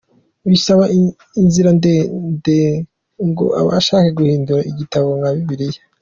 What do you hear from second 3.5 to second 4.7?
ubashe guhindura